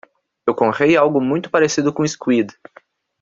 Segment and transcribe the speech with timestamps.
[0.47, 2.51] Eu comprei algo muito parecido com o squid.